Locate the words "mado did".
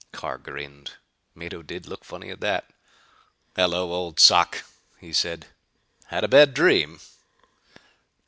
1.35-1.85